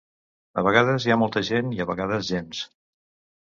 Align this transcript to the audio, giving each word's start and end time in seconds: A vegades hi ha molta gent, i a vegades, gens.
A 0.61 0.63
vegades 0.67 1.05
hi 1.09 1.13
ha 1.13 1.19
molta 1.25 1.45
gent, 1.51 1.71
i 1.77 1.85
a 1.85 1.89
vegades, 1.93 2.27
gens. 2.33 2.67